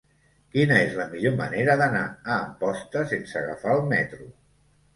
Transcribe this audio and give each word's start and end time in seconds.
Quina 0.53 0.77
és 0.85 0.95
la 1.01 1.05
millor 1.11 1.35
manera 1.41 1.75
d'anar 1.83 2.03
a 2.07 2.39
Amposta 2.39 3.07
sense 3.15 3.39
agafar 3.45 3.79
el 3.79 3.87
metro? 3.95 4.31